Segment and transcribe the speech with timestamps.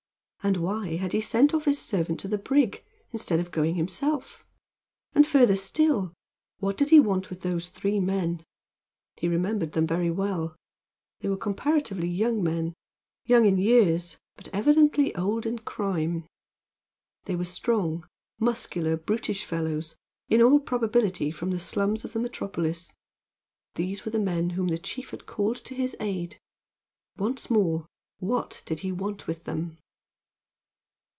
[0.43, 4.43] And why had he sent off his servant to the brig, instead of going himself?
[5.13, 6.15] And, further still,
[6.57, 8.41] what did he want with those three men?
[9.17, 10.55] He remembered them very well.
[11.19, 12.73] They were comparatively young men,
[13.23, 16.25] young in years, but evidently old in crime.
[17.25, 18.07] They were strong,
[18.39, 19.95] muscular, brutish fellows,
[20.27, 22.93] in all probability from the slums of the metropolis.
[23.75, 26.39] These were the men whom the chief had called to his aid.
[27.15, 27.85] Once more,
[28.17, 29.77] what did he want with them?